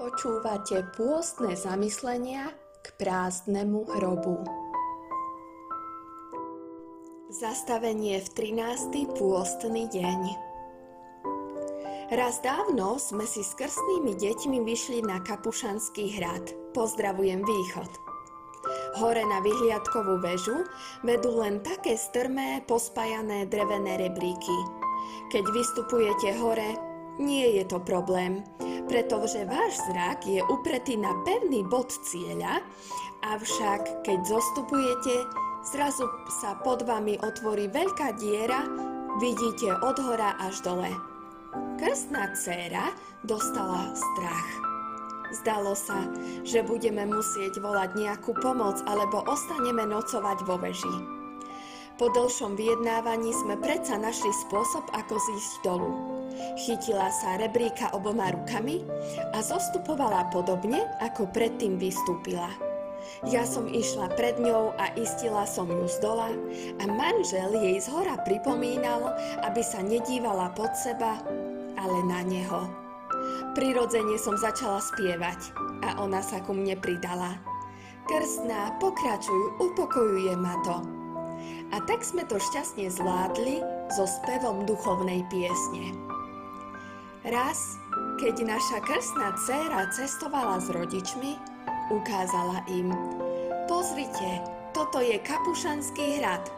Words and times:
Počúvate 0.00 0.80
pôstne 0.96 1.52
zamyslenia 1.52 2.56
k 2.80 2.88
prázdnemu 2.96 3.84
hrobu. 3.84 4.40
Zastavenie 7.28 8.16
v 8.24 8.28
13. 8.32 8.96
pôstny 9.20 9.92
deň. 9.92 10.20
Raz 12.16 12.40
dávno 12.40 12.96
sme 12.96 13.28
si 13.28 13.44
s 13.44 13.52
krstnými 13.52 14.16
deťmi 14.16 14.64
vyšli 14.64 15.04
na 15.04 15.20
Kapušanský 15.20 16.16
hrad. 16.16 16.48
Pozdravujem 16.72 17.44
východ. 17.44 17.92
Hore 19.04 19.20
na 19.28 19.44
vyhliadkovú 19.44 20.16
väžu 20.24 20.64
vedú 21.04 21.44
len 21.44 21.60
také 21.60 22.00
strmé, 22.00 22.64
pospajané 22.64 23.44
drevené 23.52 24.00
rebríky. 24.00 24.56
Keď 25.28 25.44
vystupujete 25.52 26.40
hore, 26.40 26.88
nie 27.20 27.60
je 27.60 27.68
to 27.68 27.76
problém, 27.84 28.40
pretože 28.90 29.46
váš 29.46 29.78
zrak 29.86 30.26
je 30.26 30.42
upretý 30.50 30.98
na 30.98 31.14
pevný 31.22 31.62
bod 31.62 31.94
cieľa, 32.02 32.58
avšak 33.22 34.02
keď 34.02 34.18
zostupujete, 34.26 35.30
zrazu 35.62 36.10
sa 36.42 36.58
pod 36.58 36.82
vami 36.82 37.14
otvorí 37.22 37.70
veľká 37.70 38.18
diera, 38.18 38.66
vidíte 39.22 39.78
od 39.86 39.94
hora 40.02 40.34
až 40.42 40.58
dole. 40.66 40.90
Krstná 41.78 42.34
dcéra 42.34 42.90
dostala 43.22 43.94
strach. 43.94 44.50
Zdalo 45.30 45.78
sa, 45.78 46.10
že 46.42 46.66
budeme 46.66 47.06
musieť 47.06 47.62
volať 47.62 47.94
nejakú 47.94 48.34
pomoc 48.42 48.82
alebo 48.90 49.22
ostaneme 49.30 49.86
nocovať 49.86 50.42
vo 50.42 50.58
veži. 50.58 50.96
Po 51.94 52.10
dlhšom 52.10 52.58
vyjednávaní 52.58 53.30
sme 53.38 53.54
predsa 53.54 53.94
našli 53.94 54.34
spôsob, 54.48 54.82
ako 54.90 55.14
zísť 55.14 55.52
dolu. 55.62 56.19
Chytila 56.58 57.08
sa 57.10 57.40
rebríka 57.40 57.92
oboma 57.96 58.30
rukami 58.32 58.84
a 59.32 59.40
zostupovala 59.40 60.28
podobne, 60.34 60.84
ako 61.00 61.30
predtým 61.30 61.80
vystúpila. 61.80 62.50
Ja 63.28 63.44
som 63.44 63.68
išla 63.68 64.12
pred 64.16 64.40
ňou 64.40 64.72
a 64.76 64.92
istila 64.96 65.44
som 65.44 65.68
ju 65.68 65.84
z 65.88 65.98
dola 66.00 66.32
a 66.80 66.84
manžel 66.88 67.52
jej 67.52 67.76
z 67.80 67.88
hora 67.92 68.16
pripomínal, 68.24 69.12
aby 69.44 69.60
sa 69.60 69.84
nedívala 69.84 70.52
pod 70.56 70.72
seba, 70.76 71.20
ale 71.76 71.98
na 72.08 72.20
neho. 72.24 72.68
Prirodzene 73.52 74.16
som 74.16 74.38
začala 74.38 74.80
spievať 74.80 75.52
a 75.84 76.00
ona 76.00 76.24
sa 76.24 76.40
ku 76.40 76.56
mne 76.56 76.76
pridala. 76.80 77.36
Krstná, 78.08 78.80
pokračuj, 78.80 79.60
upokojuje 79.60 80.34
ma 80.40 80.56
to. 80.64 80.80
A 81.70 81.78
tak 81.86 82.02
sme 82.02 82.26
to 82.26 82.40
šťastne 82.40 82.90
zvládli 82.90 83.62
so 83.92 84.08
spevom 84.08 84.66
duchovnej 84.66 85.22
piesne. 85.30 86.09
Raz, 87.24 87.76
keď 88.16 88.44
naša 88.48 88.78
krstná 88.84 89.36
dcéra 89.36 89.90
cestovala 89.92 90.60
s 90.60 90.72
rodičmi, 90.72 91.36
ukázala 91.92 92.64
im. 92.72 92.92
Pozrite, 93.68 94.44
toto 94.72 95.04
je 95.04 95.20
Kapušanský 95.20 96.22
hrad. 96.22 96.48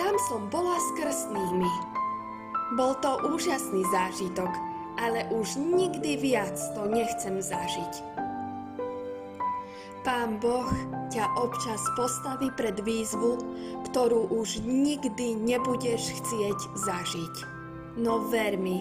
Tam 0.00 0.16
som 0.26 0.50
bola 0.50 0.76
s 0.76 0.88
krstnými. 0.98 1.72
Bol 2.74 2.94
to 3.02 3.18
úžasný 3.30 3.86
zážitok– 3.90 4.50
ale 5.00 5.24
už 5.32 5.56
nikdy 5.56 6.20
viac 6.20 6.54
to 6.76 6.84
nechcem 6.84 7.40
zažiť. 7.40 7.94
Pán 10.00 10.40
Boh 10.40 10.68
ťa 11.12 11.28
občas 11.36 11.80
postaví 11.96 12.48
pred 12.56 12.80
výzvu, 12.80 13.36
ktorú 13.90 14.32
už 14.32 14.64
nikdy 14.64 15.36
nebudeš 15.36 16.16
chcieť 16.20 16.58
zažiť. 16.72 17.34
No 18.00 18.24
ver 18.32 18.56
mi, 18.56 18.80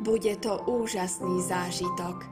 bude 0.00 0.34
to 0.40 0.60
úžasný 0.68 1.40
zážitok. 1.44 2.26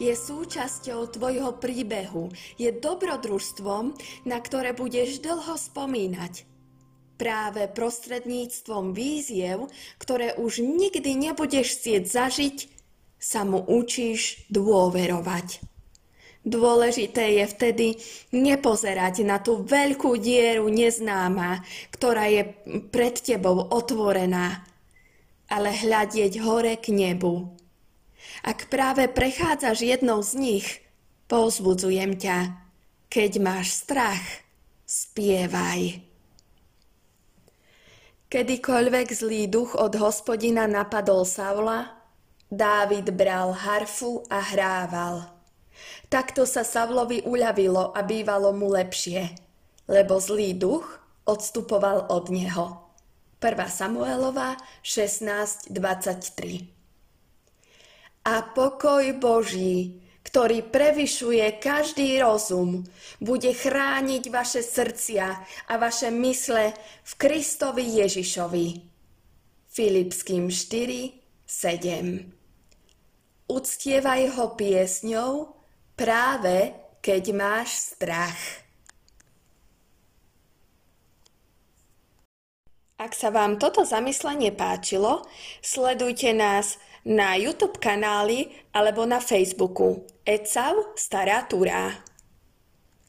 Je 0.00 0.16
súčasťou 0.16 1.12
tvojho 1.12 1.60
príbehu, 1.60 2.32
je 2.56 2.72
dobrodružstvom, 2.72 3.92
na 4.24 4.38
ktoré 4.40 4.72
budeš 4.72 5.20
dlho 5.20 5.54
spomínať 5.60 6.48
práve 7.20 7.68
prostredníctvom 7.68 8.96
víziev, 8.96 9.68
ktoré 10.00 10.32
už 10.40 10.64
nikdy 10.64 11.12
nebudeš 11.28 11.76
chcieť 11.76 12.02
zažiť, 12.08 12.56
sa 13.20 13.44
mu 13.44 13.60
učíš 13.60 14.48
dôverovať. 14.48 15.60
Dôležité 16.40 17.36
je 17.36 17.44
vtedy 17.52 17.86
nepozerať 18.32 19.28
na 19.28 19.36
tú 19.36 19.60
veľkú 19.60 20.16
dieru 20.16 20.72
neznáma, 20.72 21.60
ktorá 21.92 22.32
je 22.32 22.56
pred 22.88 23.12
tebou 23.20 23.60
otvorená, 23.68 24.64
ale 25.50 25.74
hľadieť 25.74 26.38
hore 26.40 26.78
k 26.78 26.94
nebu. 26.94 27.50
Ak 28.46 28.70
práve 28.70 29.10
prechádzaš 29.10 29.82
jednou 29.82 30.22
z 30.22 30.32
nich, 30.38 30.66
povzbudzujem 31.26 32.16
ťa, 32.16 32.54
keď 33.10 33.30
máš 33.42 33.82
strach, 33.82 34.22
spievaj. 34.86 36.06
Kedykoľvek 38.30 39.08
zlý 39.10 39.50
duch 39.50 39.74
od 39.74 39.98
hospodina 39.98 40.70
napadol 40.70 41.26
Saula, 41.26 42.00
Dávid 42.50 43.14
bral 43.14 43.54
harfu 43.54 44.26
a 44.26 44.42
hrával. 44.42 45.22
Takto 46.10 46.42
sa 46.42 46.66
Savlovi 46.66 47.22
uľavilo 47.22 47.94
a 47.94 48.02
bývalo 48.02 48.50
mu 48.50 48.74
lepšie, 48.74 49.30
lebo 49.86 50.18
zlý 50.18 50.58
duch 50.58 50.98
odstupoval 51.30 52.10
od 52.10 52.26
neho. 52.34 52.89
1. 53.40 53.56
Samuelova 53.72 54.52
16.23 54.84 55.72
A 58.28 58.44
pokoj 58.52 59.00
Boží, 59.16 60.04
ktorý 60.20 60.68
prevyšuje 60.68 61.56
každý 61.56 62.20
rozum, 62.20 62.84
bude 63.16 63.56
chrániť 63.56 64.28
vaše 64.28 64.60
srdcia 64.60 65.26
a 65.72 65.74
vaše 65.80 66.12
mysle 66.12 66.76
v 67.00 67.12
Kristovi 67.16 68.04
Ježišovi. 68.04 68.68
Filipským 69.72 70.52
4, 70.52 71.48
7 71.48 73.48
Uctievaj 73.48 74.36
ho 74.36 74.52
piesňou 74.52 75.56
práve 75.96 76.76
keď 77.00 77.32
máš 77.32 77.96
strach. 77.96 78.59
Ak 83.00 83.16
sa 83.16 83.32
vám 83.32 83.56
toto 83.56 83.80
zamyslenie 83.80 84.52
páčilo, 84.52 85.24
sledujte 85.64 86.36
nás 86.36 86.76
na 87.00 87.32
YouTube 87.32 87.80
kanáli 87.80 88.52
alebo 88.76 89.08
na 89.08 89.24
Facebooku. 89.24 90.04
Ecav 90.28 90.76
Stará 91.00 91.48
Túra. 91.48 92.09